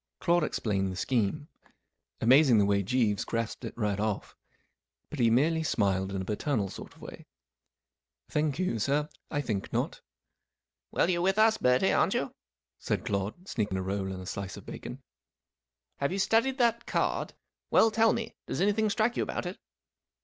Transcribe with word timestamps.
Claude 0.19 0.43
explained 0.43 0.91
the 0.91 0.95
scheme. 0.95 1.47
Amazing 2.21 2.57
the 2.57 2.65
way 2.65 2.81
Jeeves 2.81 3.23
grasped 3.23 3.63
it 3.63 3.77
right 3.77 3.99
off. 3.99 4.35
But 5.11 5.19
he 5.19 5.29
merely 5.29 5.61
smiled 5.61 6.11
in 6.11 6.19
a 6.23 6.25
paternal 6.25 6.69
sort 6.69 6.95
of 6.95 7.01
way. 7.03 7.27
41 8.27 8.27
Thank 8.31 8.57
you, 8.57 8.79
sir, 8.79 9.09
I 9.29 9.41
think 9.41 9.71
not." 9.71 10.01
11 10.91 10.91
Well, 10.93 11.09
you're 11.11 11.21
with 11.21 11.37
us, 11.37 11.59
Bertie, 11.59 11.93
aren't 11.93 12.15
you?" 12.15 12.33
said 12.79 13.05
Claude, 13.05 13.47
sneaking 13.47 13.77
a 13.77 13.83
roll 13.83 14.11
and 14.11 14.19
a 14.23 14.25
slice 14.25 14.57
of 14.57 14.65
bacon. 14.65 15.03
44 15.99 15.99
Have 16.05 16.11
you 16.13 16.17
studied 16.17 16.57
that 16.57 16.87
card? 16.87 17.35
Well, 17.69 17.83
L 17.85 17.91
tell 17.91 18.11
me, 18.13 18.33
does 18.47 18.59
anything 18.59 18.89
strike 18.89 19.15
you 19.17 19.21
about 19.21 19.45
it 19.45 19.59